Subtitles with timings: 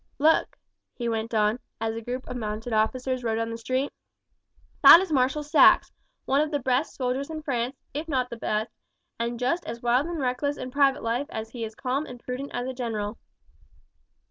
[0.17, 0.57] Look!"
[0.95, 3.93] he went on, as a group of mounted officers rode down the street;
[4.81, 5.91] "that is Marshal Saxe,
[6.25, 8.71] one of the best soldiers in France, if not the best,
[9.19, 12.49] and just as wild and reckless in private life as he is calm and prudent
[12.51, 13.19] as a general."